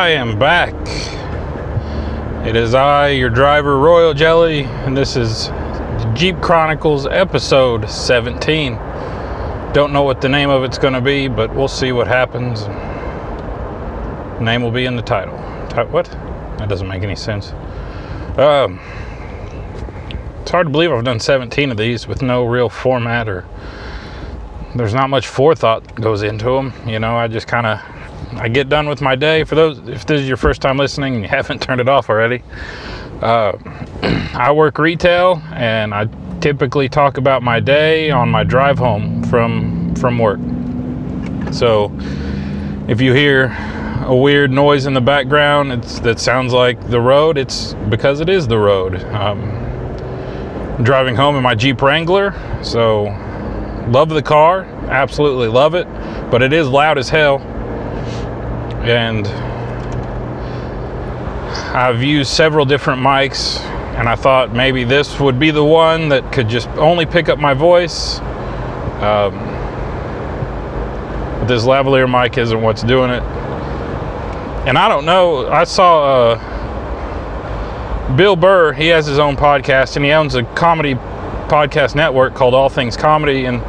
[0.00, 0.72] I am back.
[2.46, 5.48] It is I, your driver, Royal Jelly, and this is
[6.14, 8.76] Jeep Chronicles episode 17.
[9.74, 12.66] Don't know what the name of it's going to be, but we'll see what happens.
[14.42, 15.36] Name will be in the title.
[15.90, 16.06] What?
[16.06, 17.52] That doesn't make any sense.
[18.38, 18.80] Um,
[20.40, 23.46] it's hard to believe I've done 17 of these with no real format or
[24.74, 26.72] there's not much forethought goes into them.
[26.86, 27.99] You know, I just kind of
[28.32, 29.44] I get done with my day.
[29.44, 32.08] For those, if this is your first time listening and you haven't turned it off
[32.08, 32.42] already,
[33.20, 33.52] uh,
[34.34, 36.08] I work retail and I
[36.40, 40.40] typically talk about my day on my drive home from from work.
[41.52, 41.92] So
[42.88, 43.54] if you hear
[44.06, 47.36] a weird noise in the background, it's that sounds like the road.
[47.36, 49.02] It's because it is the road.
[49.04, 49.42] Um,
[50.78, 53.04] I'm driving home in my Jeep Wrangler, so
[53.90, 55.86] love the car, absolutely love it,
[56.30, 57.38] but it is loud as hell
[58.82, 59.26] and
[61.76, 63.60] I've used several different mics
[63.96, 67.38] and I thought maybe this would be the one that could just only pick up
[67.38, 68.18] my voice.
[69.00, 69.38] Um,
[71.38, 73.22] but this lavalier mic isn't what's doing it.
[74.66, 80.04] And I don't know, I saw uh, Bill Burr, he has his own podcast and
[80.04, 83.60] he owns a comedy podcast network called All Things Comedy and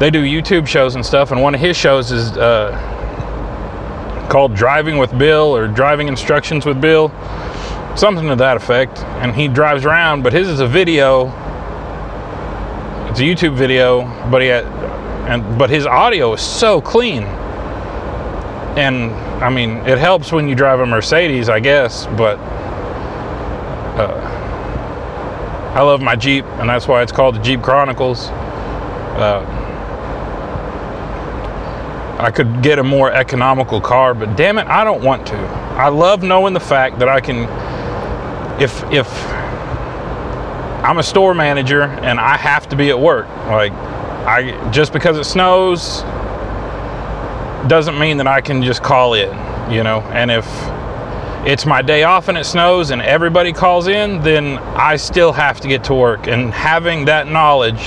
[0.00, 1.30] they do YouTube shows and stuff.
[1.30, 2.91] And one of his shows is uh,
[4.32, 7.10] called Driving with Bill or Driving Instructions with Bill,
[7.96, 9.00] something to that effect.
[9.20, 11.26] And he drives around, but his is a video.
[13.10, 14.64] It's a YouTube video, but he had,
[15.28, 17.24] and but his audio is so clean.
[18.74, 19.12] And
[19.44, 22.38] I mean, it helps when you drive a Mercedes, I guess, but
[23.98, 24.16] uh,
[25.74, 28.28] I love my Jeep, and that's why it's called the Jeep Chronicles.
[28.28, 29.61] Uh,
[32.22, 35.36] I could get a more economical car, but damn it, I don't want to.
[35.36, 37.48] I love knowing the fact that I can
[38.62, 39.08] if if
[40.84, 45.18] I'm a store manager and I have to be at work, like I just because
[45.18, 46.02] it snows
[47.68, 49.28] doesn't mean that I can just call in,
[49.72, 50.02] you know.
[50.12, 50.46] And if
[51.44, 55.60] it's my day off and it snows and everybody calls in, then I still have
[55.62, 56.28] to get to work.
[56.28, 57.82] And having that knowledge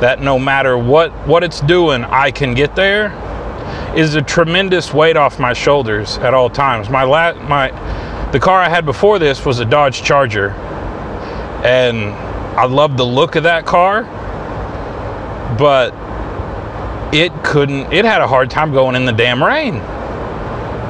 [0.00, 3.10] that no matter what what it's doing, I can get there
[3.96, 6.90] is a tremendous weight off my shoulders at all times.
[6.90, 7.70] My la- my
[8.32, 10.50] the car I had before this was a Dodge Charger,
[11.64, 12.12] and
[12.58, 14.02] I loved the look of that car,
[15.56, 15.94] but
[17.14, 17.92] it couldn't.
[17.92, 19.76] It had a hard time going in the damn rain.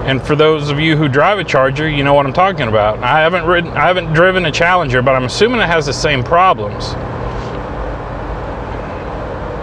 [0.07, 2.99] And for those of you who drive a Charger, you know what I'm talking about.
[2.99, 6.23] I haven't ridden, I haven't driven a Challenger, but I'm assuming it has the same
[6.23, 6.93] problems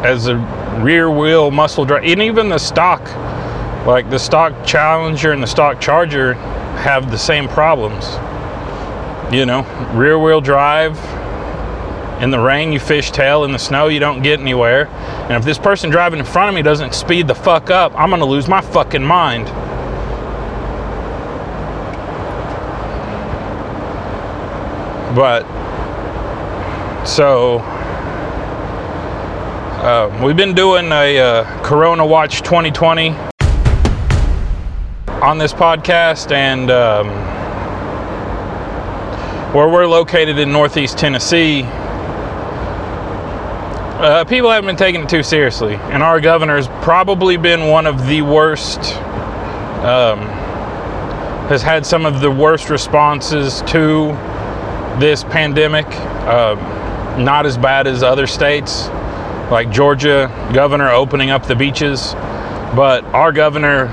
[0.04, 0.36] as a
[0.82, 3.02] rear wheel muscle drive, and even the stock,
[3.86, 6.34] like the stock Challenger and the stock Charger,
[6.84, 8.06] have the same problems.
[9.34, 10.98] You know, rear wheel drive.
[12.22, 13.46] In the rain, you fishtail.
[13.46, 14.88] In the snow, you don't get anywhere.
[14.88, 18.12] And if this person driving in front of me doesn't speed the fuck up, I'm
[18.12, 19.48] gonna lose my fucking mind.
[25.16, 25.44] But
[27.06, 27.60] so
[29.82, 33.31] uh, we've been doing a uh, Corona Watch 2020
[35.22, 37.08] on this podcast, and um,
[39.54, 41.64] where we're located in Northeast Tennessee,
[44.02, 48.08] uh, people haven't been taking it too seriously, and our governor's probably been one of
[48.08, 48.80] the worst.
[49.84, 50.20] Um,
[51.52, 54.08] has had some of the worst responses to
[55.00, 55.86] this pandemic.
[56.26, 56.58] Um,
[57.26, 58.88] not as bad as other states
[59.52, 62.14] like Georgia governor opening up the beaches,
[62.74, 63.88] but our governor,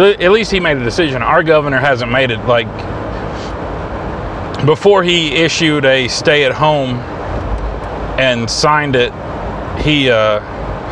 [0.00, 1.22] at least he made a decision.
[1.22, 2.38] Our governor hasn't made it.
[2.46, 2.66] Like
[4.64, 6.96] before he issued a stay-at-home
[8.18, 9.12] and signed it,
[9.82, 10.40] he uh,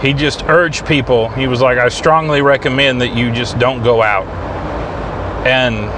[0.00, 1.28] he just urged people.
[1.30, 4.26] He was like, "I strongly recommend that you just don't go out,"
[5.46, 5.88] and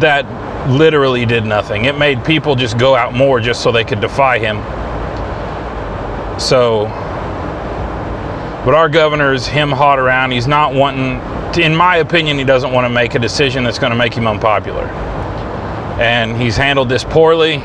[0.00, 0.24] that
[0.70, 1.86] literally did nothing.
[1.86, 4.58] It made people just go out more just so they could defy him.
[6.38, 6.84] So,
[8.64, 10.30] but our governor is him hot around.
[10.30, 11.18] He's not wanting,
[11.58, 14.26] in my opinion, he doesn't want to make a decision that's going to make him
[14.26, 14.84] unpopular.
[16.00, 17.56] And he's handled this poorly.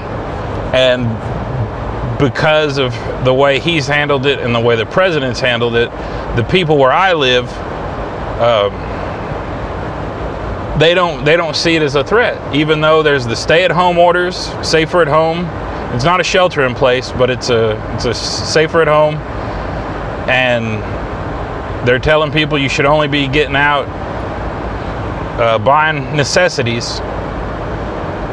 [0.73, 1.07] And
[2.19, 2.93] because of
[3.23, 5.89] the way he's handled it and the way the president's handled it,
[6.35, 7.49] the people where I live,
[8.41, 8.73] um,
[10.79, 14.51] they don't they don't see it as a threat, even though there's the stay-at-home orders,
[14.67, 15.45] safer at home.
[15.95, 19.15] It's not a shelter in place, but it's a it's a safer at home,
[20.27, 20.83] and
[21.85, 23.87] they're telling people you should only be getting out
[25.39, 26.99] uh, buying necessities.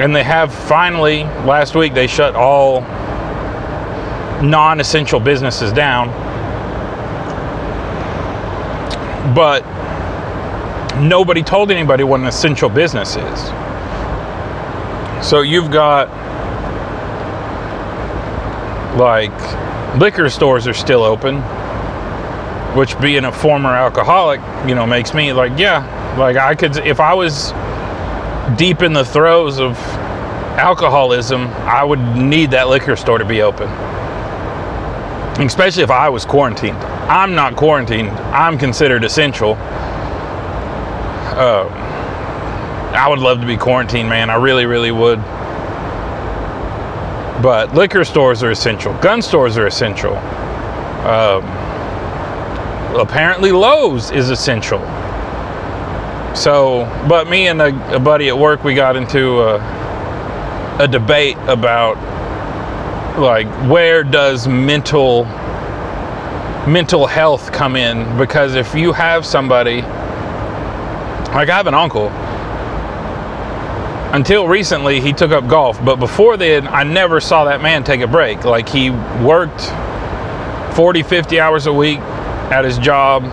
[0.00, 2.81] And they have finally, last week, they shut all
[4.43, 6.08] non essential businesses down.
[9.34, 9.62] But
[11.00, 13.40] nobody told anybody what an essential business is.
[15.26, 16.08] So you've got
[18.96, 19.32] like
[19.98, 21.37] liquor stores are still open,
[22.74, 27.00] which being a former alcoholic, you know, makes me like, yeah, like I could, if
[27.00, 27.52] I was
[28.56, 29.76] deep in the throes of
[30.56, 33.69] alcoholism, I would need that liquor store to be open.
[35.44, 36.78] Especially if I was quarantined.
[37.08, 39.54] I'm not quarantined, I'm considered essential.
[41.34, 41.69] Uh,
[42.94, 44.28] I would love to be quarantined, man.
[44.28, 45.19] I really, really would.
[47.42, 48.94] But liquor stores are essential.
[48.98, 50.14] Gun stores are essential.
[51.06, 51.42] Um,
[53.00, 54.81] apparently, Lowe's is essential.
[56.35, 59.56] So, but me and a, a buddy at work, we got into a,
[60.79, 61.97] a debate about
[63.19, 65.25] like where does mental
[66.67, 68.17] mental health come in?
[68.17, 69.83] Because if you have somebody
[71.33, 72.09] like I have an uncle.
[74.15, 78.00] Until recently he took up golf but before then i never saw that man take
[78.03, 78.44] a break.
[78.44, 79.62] Like he worked
[80.75, 82.00] 40 50 hours a week
[82.52, 83.25] at his job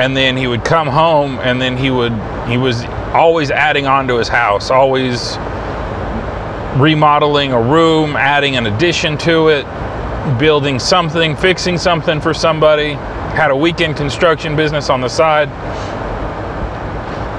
[0.00, 2.12] and then he would come home and then he would
[2.48, 5.36] he was always adding on to his house always
[6.80, 9.64] remodeling a room adding an addition to it
[10.38, 12.96] building something fixing something for somebody
[13.34, 15.48] had a weekend construction business on the side.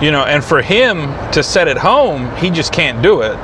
[0.03, 3.35] You know and for him to set it home he just can't do it.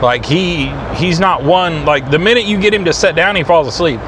[0.00, 3.44] Like he he's not one like the minute you get him to sit down he
[3.44, 4.00] falls asleep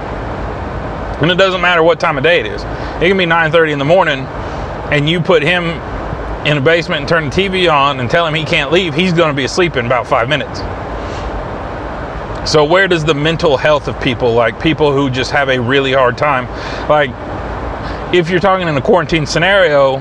[1.23, 2.63] and it doesn't matter what time of day it is.
[2.63, 4.21] It can be 9.30 in the morning
[4.91, 5.65] and you put him
[6.47, 9.15] in a basement and turn the tv on and tell him he can't leave he's
[9.15, 10.61] going to be asleep in about five minutes.
[12.51, 15.93] So where does the mental health of people like people who just have a really
[15.93, 16.47] hard time
[16.89, 17.11] like
[18.15, 19.99] if you're talking in a quarantine scenario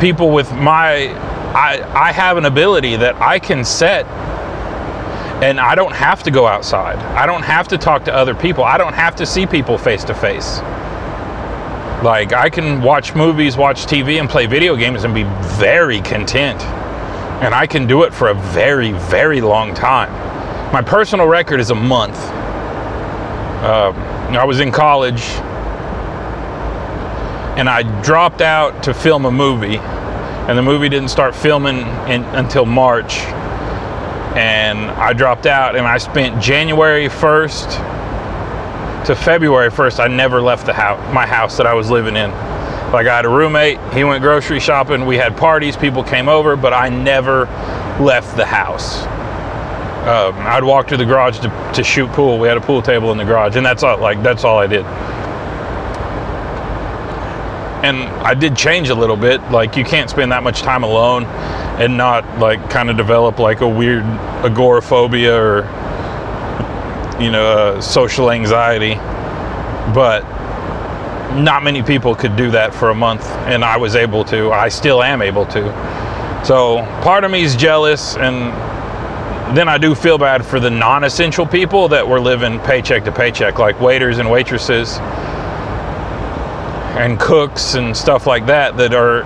[0.00, 1.08] people with my
[1.54, 4.06] I I have an ability that I can set
[5.44, 6.96] and I don't have to go outside.
[6.96, 8.64] I don't have to talk to other people.
[8.64, 10.60] I don't have to see people face to face.
[12.02, 15.24] Like I can watch movies, watch TV and play video games and be
[15.58, 16.62] very content.
[17.42, 20.10] And I can do it for a very very long time.
[20.72, 22.16] My personal record is a month.
[23.62, 23.92] Uh,
[24.30, 25.20] I was in college
[27.58, 32.24] and I dropped out to film a movie, and the movie didn't start filming in,
[32.34, 33.18] until March.
[34.34, 40.00] And I dropped out, and I spent January 1st to February 1st.
[40.00, 42.30] I never left the house, my house that I was living in.
[42.92, 46.56] Like I had a roommate, he went grocery shopping, we had parties, people came over,
[46.56, 47.46] but I never
[48.00, 49.02] left the house.
[50.06, 52.38] Um, I'd walk to the garage to, to shoot pool.
[52.38, 53.98] We had a pool table in the garage, and that's all.
[53.98, 54.84] Like that's all I did
[57.84, 59.42] and I did change a little bit.
[59.50, 61.24] Like you can't spend that much time alone
[61.78, 64.04] and not like kind of develop like a weird
[64.44, 65.58] agoraphobia or
[67.20, 68.94] you know uh, social anxiety.
[69.92, 70.22] But
[71.34, 74.52] not many people could do that for a month, and I was able to.
[74.52, 76.44] I still am able to.
[76.44, 78.52] So part of me is jealous, and
[79.56, 83.58] then I do feel bad for the non-essential people that were living paycheck to paycheck,
[83.58, 84.98] like waiters and waitresses
[86.96, 89.24] and cooks and stuff like that that are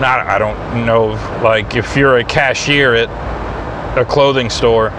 [0.00, 1.08] not I don't know
[1.42, 4.90] like if you're a cashier at a clothing store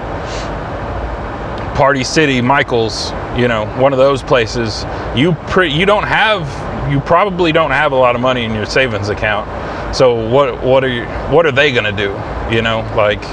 [1.75, 4.85] Party City Michaels you know one of those places
[5.15, 8.65] you pre- you don't have you probably don't have a lot of money in your
[8.65, 9.95] savings account.
[9.95, 12.11] So what what are you what are they going to do
[12.53, 13.23] you know like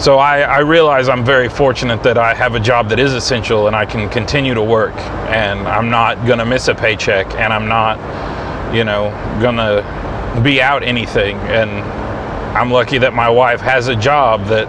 [0.00, 3.68] so I, I, realize I'm very fortunate that I have a job that is essential
[3.68, 4.96] and I can continue to work
[5.28, 7.98] and I'm not gonna miss a paycheck and I'm not,
[8.74, 9.10] you know,
[9.40, 9.82] gonna
[10.42, 11.36] be out anything.
[11.38, 11.70] And
[12.56, 14.66] I'm lucky that my wife has a job that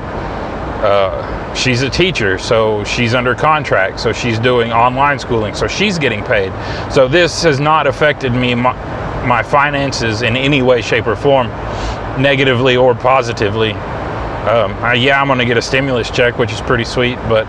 [0.83, 5.97] uh, she's a teacher, so she's under contract, so she's doing online schooling, so she's
[5.97, 6.51] getting paid.
[6.91, 8.73] So this has not affected me, my,
[9.25, 11.47] my finances in any way, shape, or form,
[12.21, 13.73] negatively or positively
[14.43, 17.47] um, I, yeah, I'm going to get a stimulus check, which is pretty sweet, but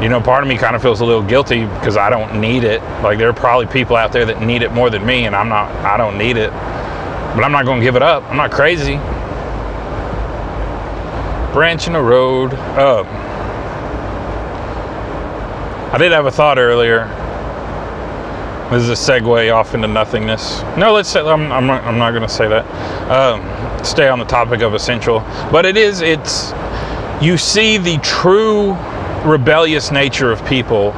[0.00, 2.62] you know, part of me kind of feels a little guilty because I don't need
[2.62, 2.80] it.
[3.02, 5.48] Like there are probably people out there that need it more than me, and I'm
[5.48, 5.72] not.
[5.84, 6.52] I don't need it,
[7.34, 8.22] but I'm not going to give it up.
[8.24, 8.96] I'm not crazy.
[11.52, 12.52] Branching the road.
[12.54, 13.06] Um,
[15.92, 17.06] I did have a thought earlier.
[18.70, 20.62] This is a segue off into nothingness.
[20.78, 22.64] No, let's say I'm, I'm not, I'm not going to say that.
[23.10, 25.20] Um, stay on the topic of essential,
[25.50, 26.52] but it is it's
[27.22, 28.72] you see the true
[29.24, 30.92] rebellious nature of people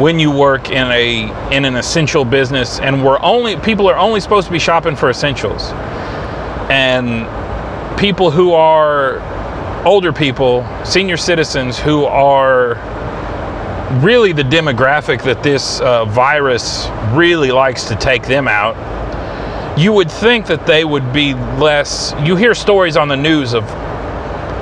[0.00, 4.18] when you work in a in an essential business and we're only people are only
[4.18, 5.70] supposed to be shopping for essentials.
[6.70, 7.26] And
[7.98, 9.20] people who are
[9.84, 12.74] older people senior citizens who are
[14.02, 18.76] really the demographic that this uh, virus really likes to take them out
[19.78, 23.64] you would think that they would be less you hear stories on the news of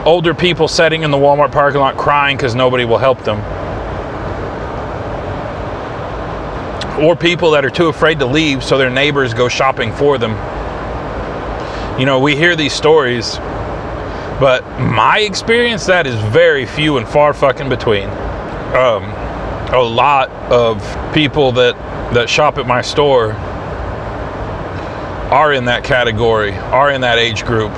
[0.06, 3.38] older people sitting in the walmart parking lot crying because nobody will help them
[6.98, 10.32] or people that are too afraid to leave so their neighbors go shopping for them.
[11.98, 13.36] You know, we hear these stories,
[14.40, 18.08] but my experience that is very few and far fucking between.
[18.08, 19.04] Um,
[19.72, 21.74] a lot of people that
[22.14, 23.32] that shop at my store
[25.32, 27.70] are in that category, are in that age group,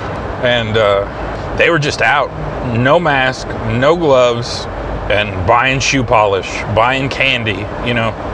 [0.43, 2.29] and uh, they were just out,
[2.77, 3.47] no mask,
[3.77, 4.65] no gloves,
[5.11, 8.30] and buying shoe polish, buying candy, you know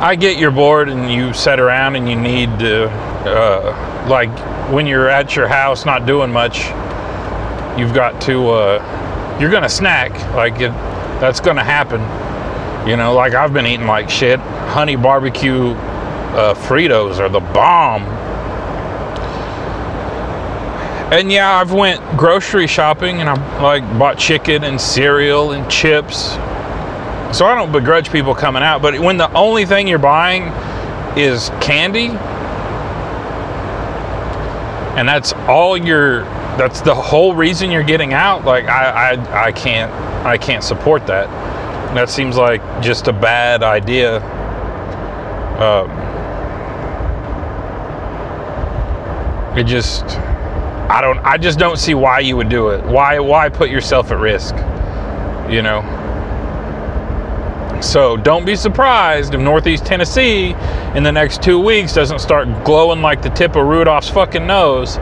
[0.00, 4.30] I get you're bored and you sit around and you need to, uh, like,
[4.72, 6.60] when you're at your house not doing much,
[7.78, 10.12] you've got to, uh, you're gonna snack.
[10.34, 10.72] Like, it,
[11.20, 12.00] that's gonna happen.
[12.88, 14.40] You know, like I've been eating like shit.
[14.40, 15.72] Honey barbecue
[16.32, 18.04] uh, Fritos are the bomb.
[21.12, 26.38] And yeah, I've went grocery shopping and I like bought chicken and cereal and chips
[27.32, 30.44] so I don't begrudge people coming out, but when the only thing you're buying
[31.16, 32.08] is candy,
[34.98, 36.24] and that's all you're
[36.58, 39.92] that's the whole reason you're getting out, like I I, I can't
[40.26, 41.28] I can't support that.
[41.94, 44.20] That seems like just a bad idea.
[45.60, 45.90] Um,
[49.56, 50.04] it just
[50.90, 52.84] I don't I just don't see why you would do it.
[52.84, 54.56] Why why put yourself at risk?
[55.48, 55.99] You know.
[57.80, 60.50] So don't be surprised if Northeast Tennessee
[60.94, 64.98] in the next two weeks doesn't start glowing like the tip of Rudolph's fucking nose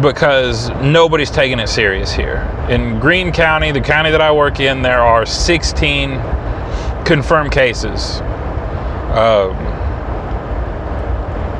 [0.00, 2.38] because nobody's taking it serious here.
[2.70, 6.10] In Greene County, the county that I work in, there are 16
[7.04, 8.20] confirmed cases.
[9.10, 9.56] Um,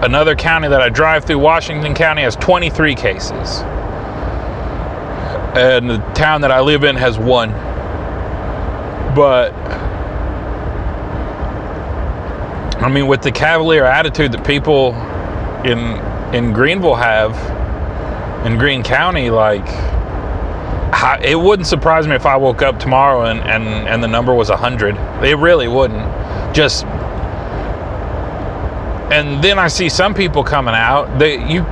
[0.05, 3.63] another county that I drive through, Washington County, has 23 cases.
[5.57, 7.51] And the town that I live in has one.
[9.15, 9.51] But
[12.81, 14.95] I mean, with the cavalier attitude that people
[15.65, 15.79] in
[16.35, 17.37] in Greeneville have
[18.47, 19.67] in Greene County, like
[21.23, 24.49] it wouldn't surprise me if I woke up tomorrow and and, and the number was
[24.49, 24.97] hundred.
[25.23, 26.05] It really wouldn't.
[26.55, 26.85] Just
[29.13, 31.19] and then I see some people coming out.
[31.19, 31.65] They you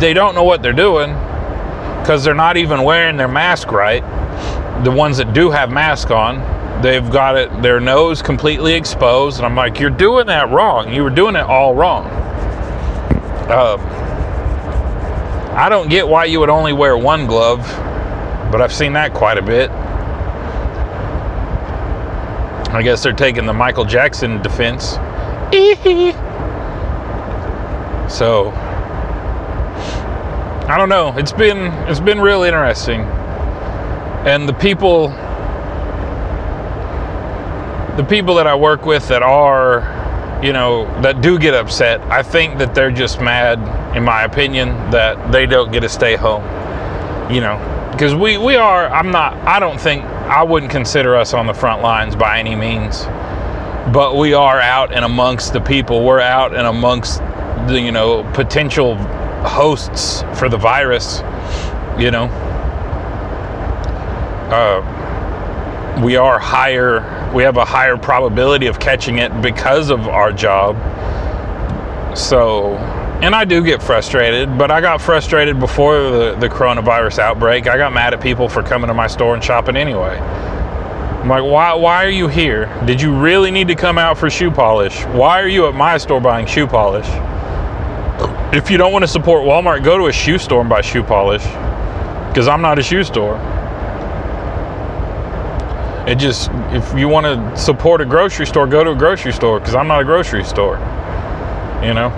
[0.00, 1.12] they don't know what they're doing
[2.00, 4.02] because they're not even wearing their mask right.
[4.84, 6.38] The ones that do have mask on,
[6.82, 9.36] They've got it, their nose completely exposed.
[9.36, 10.92] And I'm like, you're doing that wrong.
[10.92, 12.06] You were doing it all wrong.
[13.50, 13.76] Uh,
[15.54, 17.60] I don't get why you would only wear one glove,
[18.50, 19.70] but I've seen that quite a bit.
[22.72, 24.92] I guess they're taking the Michael Jackson defense.
[28.10, 28.52] so
[30.68, 31.12] I don't know.
[31.16, 31.58] It's been
[31.88, 33.00] it's been real interesting.
[34.24, 35.08] And the people
[38.00, 42.22] the people that I work with that are, you know, that do get upset, I
[42.22, 43.58] think that they're just mad,
[43.94, 46.42] in my opinion, that they don't get to stay home.
[47.30, 48.88] You know, because we we are.
[48.88, 49.34] I'm not.
[49.46, 53.04] I don't think I wouldn't consider us on the front lines by any means,
[53.92, 56.02] but we are out and amongst the people.
[56.02, 57.18] We're out and amongst
[57.68, 58.96] the you know potential
[59.44, 61.20] hosts for the virus.
[61.98, 62.24] You know.
[64.50, 64.96] Uh,
[66.02, 70.76] we are higher we have a higher probability of catching it because of our job.
[72.16, 72.76] So,
[73.22, 77.68] and I do get frustrated, but I got frustrated before the, the coronavirus outbreak.
[77.68, 80.18] I got mad at people for coming to my store and shopping anyway.
[80.18, 82.66] I'm like, why, why are you here?
[82.86, 85.04] Did you really need to come out for shoe polish?
[85.04, 87.06] Why are you at my store buying shoe polish?
[88.52, 91.02] If you don't want to support Walmart, go to a shoe store and buy shoe
[91.02, 91.44] polish.
[92.28, 93.36] Because I'm not a shoe store.
[96.06, 99.60] It just, if you want to support a grocery store, go to a grocery store
[99.60, 100.76] because I'm not a grocery store.
[101.82, 102.10] You know?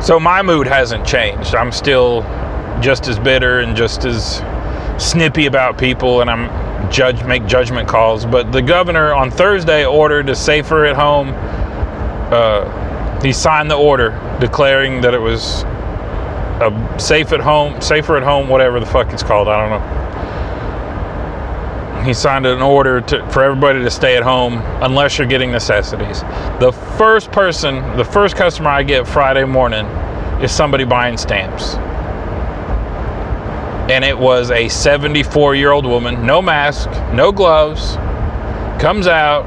[0.00, 1.54] So my mood hasn't changed.
[1.54, 2.22] I'm still
[2.80, 4.42] just as bitter and just as
[4.98, 8.24] snippy about people, and I'm judge make judgment calls.
[8.24, 11.32] But the governor on Thursday ordered a safer at home.
[12.32, 15.64] Uh, he signed the order declaring that it was
[16.62, 19.48] a safe at home, safer at home, whatever the fuck it's called.
[19.48, 20.01] I don't know
[22.04, 26.22] he signed an order to, for everybody to stay at home unless you're getting necessities.
[26.60, 29.86] The first person, the first customer I get Friday morning
[30.42, 31.74] is somebody buying stamps.
[33.90, 37.96] And it was a 74 year old woman, no mask, no gloves,
[38.80, 39.44] comes out,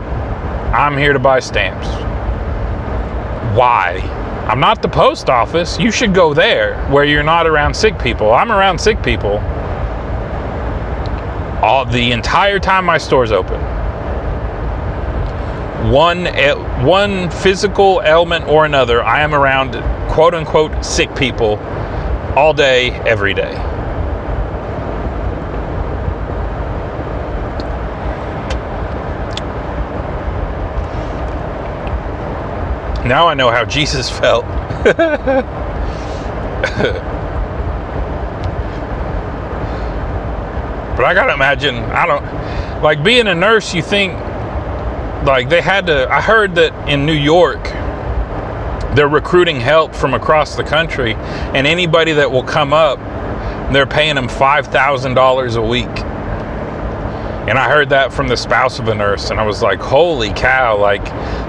[0.74, 1.88] I'm here to buy stamps.
[3.58, 4.00] Why?
[4.50, 5.80] I'm not the post office.
[5.80, 8.32] You should go there where you're not around sick people.
[8.34, 9.40] I'm around sick people
[11.66, 13.60] all the entire time my store's open.
[15.92, 16.54] One eh,
[16.84, 19.72] one physical ailment or another, I am around
[20.12, 21.58] quote unquote sick people
[22.36, 23.54] all day, every day.
[33.08, 34.46] Now I know how Jesus felt.
[40.96, 43.74] But I gotta imagine, I don't like being a nurse.
[43.74, 44.14] You think
[45.26, 46.10] like they had to.
[46.10, 47.64] I heard that in New York,
[48.96, 53.00] they're recruiting help from across the country, and anybody that will come up,
[53.74, 55.90] they're paying them five thousand dollars a week.
[57.48, 60.34] And I heard that from the spouse of a nurse, and I was like, holy
[60.34, 61.04] cow, like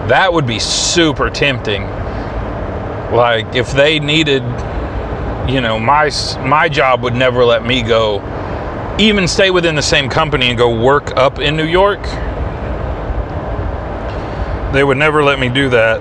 [0.08, 1.84] that would be super tempting.
[3.12, 4.42] Like if they needed,
[5.48, 8.18] you know, my my job would never let me go
[8.98, 12.02] even stay within the same company and go work up in New York.
[14.72, 16.00] They would never let me do that.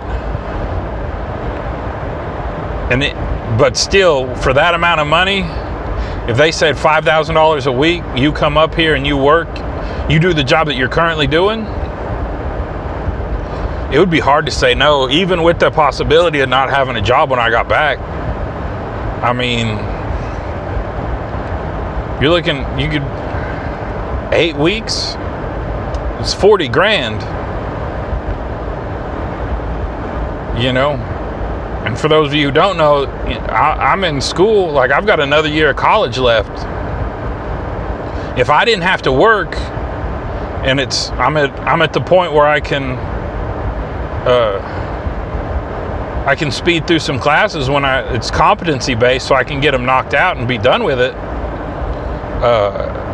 [2.92, 3.16] And it,
[3.58, 5.42] but still, for that amount of money,
[6.30, 9.50] if they said $5,000 a week, you come up here and you work,
[10.10, 11.62] you do the job that you're currently doing,
[13.94, 17.02] it would be hard to say no, even with the possibility of not having a
[17.02, 18.00] job when I got back.
[19.24, 19.78] I mean,
[22.22, 23.04] you're looking, you could,
[24.34, 25.16] eight weeks,
[26.20, 27.22] it's 40 grand.
[30.62, 30.94] You know?
[31.86, 35.20] And for those of you who don't know, I, I'm in school, like I've got
[35.20, 36.50] another year of college left.
[38.40, 39.56] If I didn't have to work,
[40.66, 42.98] and it's I'm at I'm at the point where I can
[44.28, 44.62] uh,
[46.26, 49.72] I can speed through some classes when I it's competency based, so I can get
[49.72, 51.14] them knocked out and be done with it
[52.44, 53.06] uh,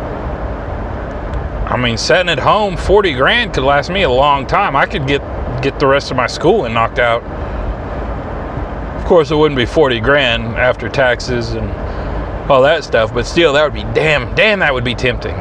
[1.70, 4.76] I mean, setting at home, 40 grand could last me a long time.
[4.76, 5.22] I could get
[5.62, 7.22] get the rest of my schooling knocked out.
[9.00, 11.70] Of course, it wouldn't be 40 grand after taxes and
[12.50, 15.34] all that stuff, but still, that would be damn, damn, that would be tempting.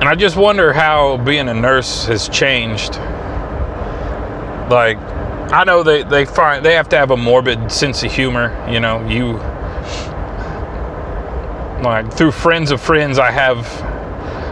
[0.00, 2.96] And I just wonder how being a nurse has changed.
[4.70, 4.97] Like,
[5.50, 8.52] I know they, they find they have to have a morbid sense of humor.
[8.70, 9.32] You know, you
[11.82, 13.66] like through friends of friends, I have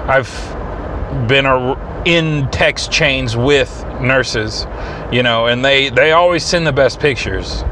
[0.09, 4.67] I've been a, in text chains with nurses,
[5.13, 7.63] you know, and they they always send the best pictures.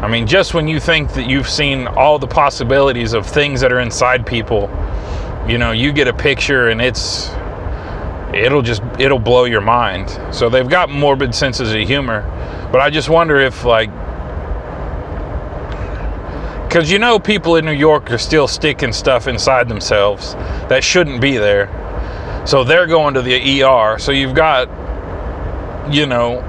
[0.00, 3.72] I mean, just when you think that you've seen all the possibilities of things that
[3.72, 4.70] are inside people,
[5.48, 7.30] you know, you get a picture and it's
[8.34, 10.10] it'll just it'll blow your mind.
[10.34, 12.22] So they've got morbid senses of humor,
[12.72, 13.90] but I just wonder if like
[16.68, 20.34] because you know people in New York are still sticking stuff inside themselves
[20.68, 21.70] that shouldn't be there.
[22.46, 23.98] So they're going to the ER.
[23.98, 24.68] So you've got
[25.92, 26.42] you know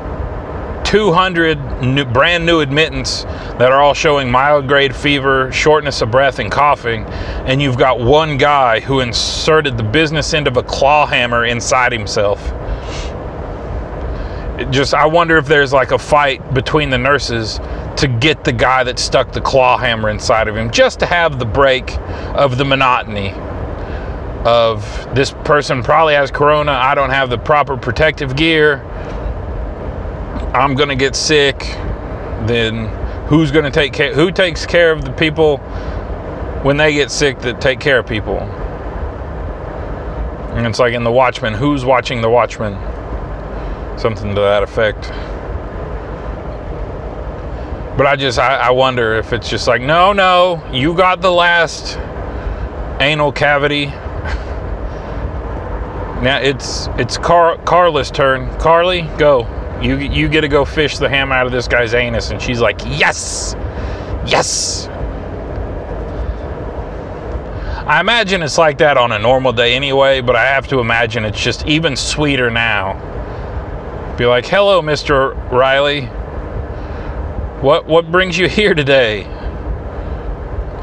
[0.95, 3.23] 200 new, brand new admittance
[3.60, 7.03] that are all showing mild grade fever, shortness of breath, and coughing,
[7.43, 11.91] and you've got one guy who inserted the business end of a claw hammer inside
[11.91, 12.41] himself.
[14.58, 17.60] It just, I wonder if there's like a fight between the nurses
[17.97, 21.39] to get the guy that stuck the claw hammer inside of him, just to have
[21.39, 21.97] the break
[22.36, 23.34] of the monotony
[24.45, 26.71] of this person probably has corona.
[26.71, 28.81] I don't have the proper protective gear
[30.55, 31.59] I'm going to get sick,
[32.47, 32.87] then
[33.27, 34.13] who's going to take care?
[34.13, 35.57] Who takes care of the people
[36.63, 38.39] when they get sick that take care of people?
[40.55, 42.73] And it's like in The Watchmen, who's watching The Watchmen?
[43.99, 45.09] Something to that effect.
[47.97, 51.31] But I just, I, I wonder if it's just like, no, no, you got the
[51.31, 51.97] last
[53.01, 53.87] anal cavity.
[56.15, 58.49] Now it's it's Car- Carla's turn.
[58.57, 59.43] Carly, go.
[59.81, 62.61] You you get to go fish the ham out of this guy's anus, and she's
[62.61, 63.55] like, yes,
[64.25, 64.88] yes.
[67.88, 71.23] I imagine it's like that on a normal day anyway, but I have to imagine
[71.23, 72.93] it's just even sweeter now.
[74.17, 75.35] Be like, "Hello, Mr.
[75.51, 76.05] Riley.
[77.61, 79.27] What what brings you here today?"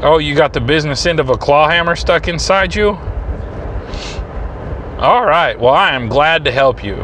[0.01, 2.89] Oh, you got the business end of a claw hammer stuck inside you?
[4.99, 5.59] All right.
[5.59, 6.95] Well, I am glad to help you.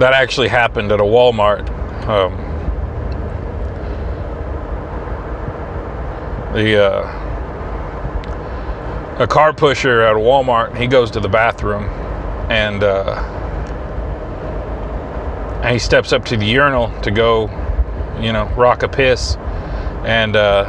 [0.00, 1.68] That actually happened at a Walmart.
[2.08, 2.34] Um,
[6.54, 7.20] the uh,
[9.22, 10.74] a car pusher at a Walmart.
[10.74, 11.84] He goes to the bathroom,
[12.48, 13.12] and uh,
[15.62, 17.50] and he steps up to the urinal to go,
[18.22, 19.36] you know, rock a piss,
[20.06, 20.64] and uh,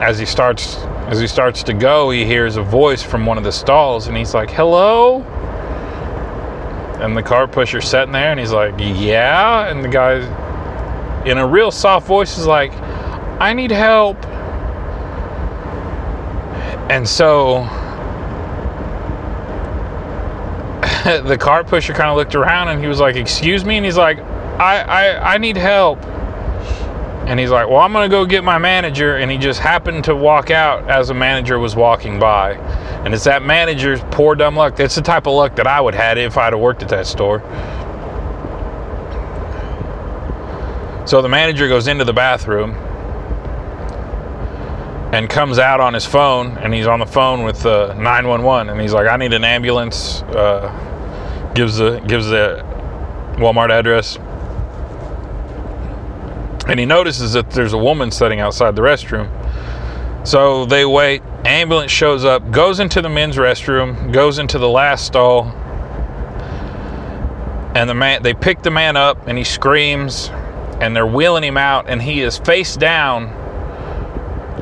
[0.00, 0.76] as he starts
[1.08, 4.16] as he starts to go, he hears a voice from one of the stalls, and
[4.16, 5.26] he's like, "Hello."
[7.02, 10.20] And the car pusher's sitting there, and he's like, "Yeah," and the guy,
[11.26, 12.72] in a real soft voice, is like
[13.40, 14.24] I need help.
[16.88, 17.64] And so
[21.24, 23.76] the car pusher kind of looked around and he was like, Excuse me?
[23.76, 24.18] And he's like,
[24.60, 25.98] I, I, I need help.
[27.32, 29.16] And he's like, Well, I'm going to go get my manager.
[29.16, 32.56] And he just happened to walk out as a manager was walking by.
[33.06, 34.76] And it's that manager's poor dumb luck.
[34.76, 36.90] That's the type of luck that I would have had if I'd have worked at
[36.90, 37.38] that store.
[41.06, 42.72] So the manager goes into the bathroom
[45.14, 48.80] and comes out on his phone and he's on the phone with uh, 911 and
[48.80, 52.64] he's like i need an ambulance uh, gives the gives the
[53.36, 54.18] walmart address
[56.66, 59.28] and he notices that there's a woman sitting outside the restroom.
[60.26, 61.22] So they wait.
[61.44, 65.46] Ambulance shows up goes into the men's restroom goes into the last stall.
[67.74, 70.30] And the man they pick the man up and he screams
[70.80, 73.28] and they're wheeling him out and he is face down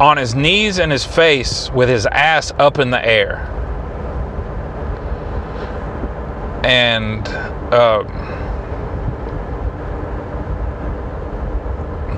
[0.00, 3.46] on his knees and his face with his ass up in the air.
[6.64, 7.28] And
[7.72, 8.04] uh,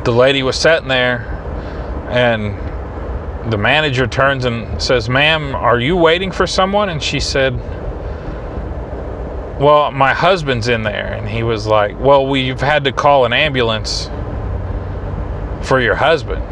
[0.05, 1.21] the lady was sitting there,
[2.11, 2.59] and
[3.51, 6.89] the manager turns and says, Ma'am, are you waiting for someone?
[6.89, 7.57] And she said,
[9.61, 11.13] Well, my husband's in there.
[11.15, 14.07] And he was like, Well, we've had to call an ambulance
[15.67, 16.43] for your husband.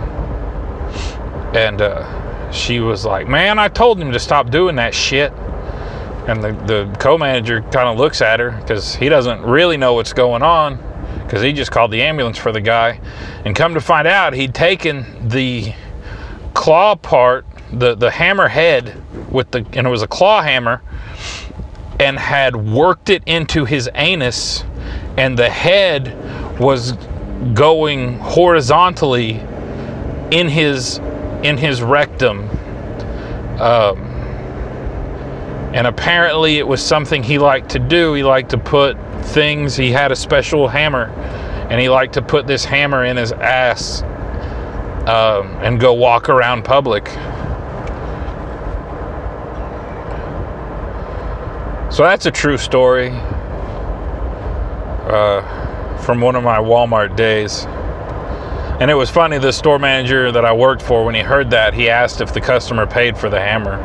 [1.57, 5.33] And uh, she was like, Man, I told him to stop doing that shit.
[6.27, 9.95] And the, the co manager kind of looks at her because he doesn't really know
[9.95, 10.90] what's going on
[11.31, 13.01] because he just called the ambulance for the guy.
[13.45, 15.73] And come to find out, he'd taken the
[16.55, 20.83] claw part, the, the hammer head with the, and it was a claw hammer,
[22.01, 24.65] and had worked it into his anus,
[25.17, 26.95] and the head was
[27.55, 29.41] going horizontally
[30.33, 30.99] in his
[31.45, 32.49] in his rectum.
[33.61, 34.01] Um,
[35.73, 38.15] and apparently, it was something he liked to do.
[38.15, 41.07] He liked to put things, he had a special hammer,
[41.71, 44.03] and he liked to put this hammer in his ass
[45.09, 47.09] um, and go walk around public.
[51.93, 53.11] So that's a true story
[55.11, 57.67] uh, from one of my Walmart days.
[58.81, 61.75] And it was funny, the store manager that I worked for, when he heard that,
[61.75, 63.77] he asked if the customer paid for the hammer.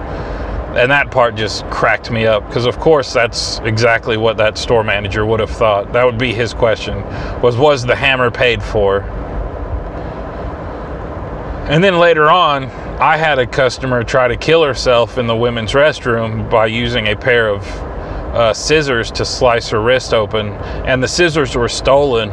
[0.75, 4.83] And that part just cracked me up because, of course, that's exactly what that store
[4.83, 5.93] manager would have thought.
[5.93, 7.01] That would be his question:
[7.41, 9.01] was was the hammer paid for?
[11.69, 12.65] And then later on,
[12.99, 17.15] I had a customer try to kill herself in the women's restroom by using a
[17.15, 17.63] pair of
[18.35, 20.49] uh, scissors to slice her wrist open,
[20.85, 22.29] and the scissors were stolen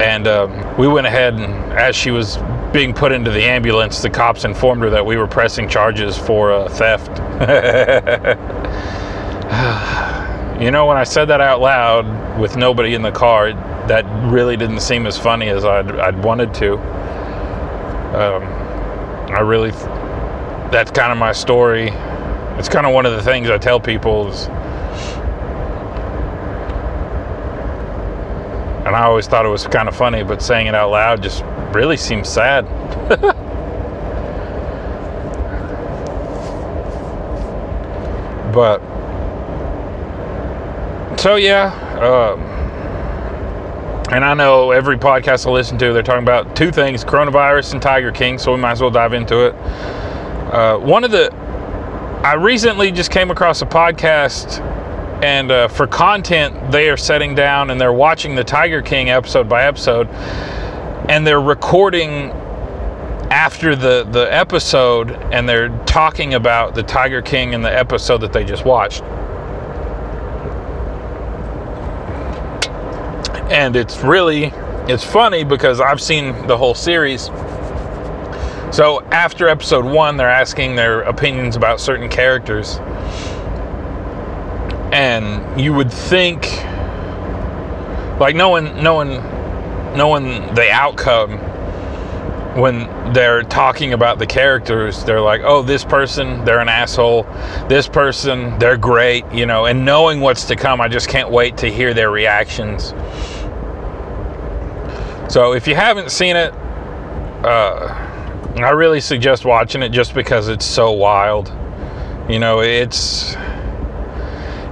[0.00, 2.36] and um, we went ahead and, as she was
[2.74, 6.52] being put into the ambulance, the cops informed her that we were pressing charges for
[6.52, 7.08] uh, theft.
[10.60, 13.52] you know, when I said that out loud with nobody in the car,
[13.86, 16.72] that really didn't seem as funny as I'd, I'd wanted to.
[18.14, 18.42] Um,
[19.32, 19.70] I really,
[20.72, 21.90] that's kind of my story.
[22.58, 24.48] It's kind of one of the things I tell people is
[28.84, 31.42] And I always thought it was kind of funny, but saying it out loud just
[31.74, 32.64] really seems sad.
[38.52, 38.80] but
[41.18, 42.40] so yeah, um,
[44.12, 47.82] and I know every podcast I listen to, they're talking about two things: coronavirus and
[47.82, 48.38] Tiger King.
[48.38, 49.54] So we might as well dive into it.
[50.54, 51.34] Uh, one of the,
[52.22, 54.60] I recently just came across a podcast
[55.24, 59.48] and uh, for content, they are setting down and they're watching the Tiger King episode
[59.48, 60.06] by episode.
[61.08, 62.30] And they're recording
[63.30, 68.32] after the the episode and they're talking about the Tiger King in the episode that
[68.32, 69.02] they just watched.
[73.50, 74.52] And it's really
[74.88, 77.26] it's funny because I've seen the whole series.
[78.70, 82.78] So after episode 1 they're asking their opinions about certain characters.
[84.92, 86.44] And you would think
[88.20, 89.33] like no one no knowing
[89.94, 91.38] knowing the outcome
[92.56, 97.24] when they're talking about the characters, they're like, oh, this person, they're an asshole.
[97.68, 101.56] This person, they're great, you know, and knowing what's to come, I just can't wait
[101.58, 102.94] to hear their reactions.
[105.32, 106.54] So if you haven't seen it,
[107.44, 108.04] uh,
[108.56, 111.52] I really suggest watching it just because it's so wild.
[112.28, 113.34] You know, it's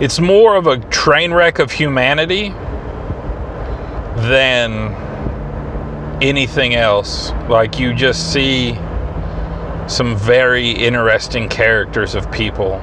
[0.01, 2.51] it's more of a train wreck of humanity
[4.17, 4.95] than
[6.23, 7.33] anything else.
[7.49, 8.75] Like you just see
[9.89, 12.81] some very interesting characters of people.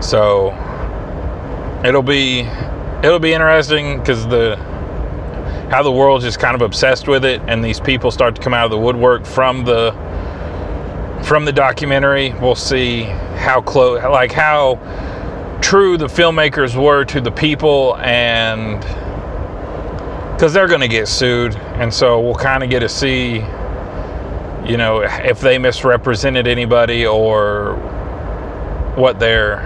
[0.00, 0.50] So
[1.84, 2.40] it'll be
[3.04, 4.56] it'll be interesting because the
[5.70, 8.54] how the world's just kind of obsessed with it and these people start to come
[8.54, 9.92] out of the woodwork from the
[11.24, 13.04] from the documentary we'll see
[13.38, 14.74] how close like how
[15.62, 18.84] true the filmmakers were to the people and
[20.42, 23.34] because they're going to get sued, and so we'll kind of get to see,
[24.68, 27.76] you know, if they misrepresented anybody or
[28.96, 29.62] what their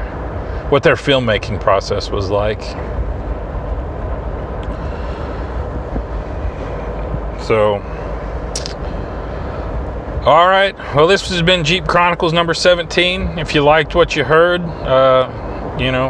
[0.68, 2.60] what their filmmaking process was like.
[7.40, 7.76] So,
[10.26, 10.76] all right.
[10.94, 13.38] Well, this has been Jeep Chronicles number 17.
[13.38, 16.08] If you liked what you heard, uh, you know,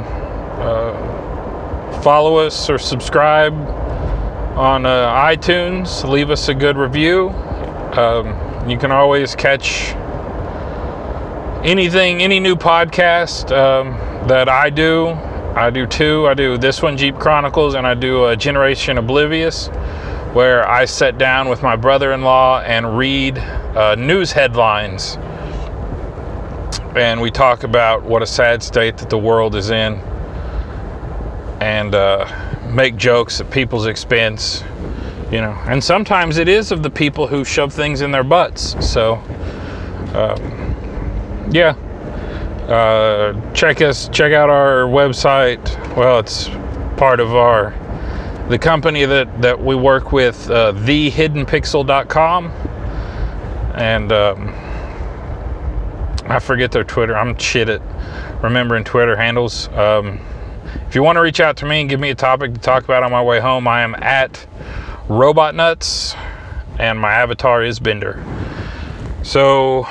[0.58, 3.85] uh, follow us or subscribe
[4.56, 6.08] on uh, iTunes.
[6.08, 7.28] Leave us a good review.
[7.28, 9.92] Um, you can always catch
[11.62, 13.90] anything, any new podcast um,
[14.28, 15.08] that I do.
[15.54, 16.26] I do two.
[16.26, 19.68] I do this one, Jeep Chronicles, and I do Generation Oblivious,
[20.32, 25.18] where I sit down with my brother in law and read uh, news headlines.
[26.96, 29.94] And we talk about what a sad state that the world is in.
[31.60, 32.45] And, uh,
[32.76, 34.62] make jokes at people's expense,
[35.32, 35.58] you know.
[35.64, 38.76] And sometimes it is of the people who shove things in their butts.
[38.86, 39.14] So,
[40.14, 41.74] um, yeah.
[42.68, 45.64] Uh, check us, check out our website.
[45.96, 46.48] Well, it's
[46.96, 47.74] part of our
[48.48, 52.46] the company that that we work with, uh, thehiddenpixel.com,
[53.74, 54.48] and um,
[56.28, 57.16] I forget their Twitter.
[57.16, 57.80] I'm shit at
[58.42, 59.68] remembering Twitter handles.
[59.68, 60.20] Um,
[60.88, 62.84] if you want to reach out to me and give me a topic to talk
[62.84, 64.46] about on my way home, I am at
[65.08, 66.14] Robot Nuts,
[66.78, 68.24] and my avatar is Bender.
[69.22, 69.82] So,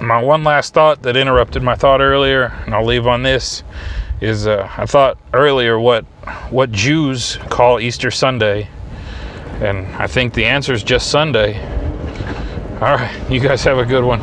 [0.00, 3.62] my one last thought that interrupted my thought earlier, and I'll leave on this,
[4.20, 6.04] is uh, I thought earlier what
[6.50, 8.68] what Jews call Easter Sunday,
[9.60, 11.58] and I think the answer is just Sunday.
[12.80, 14.20] All right, you guys have a good one.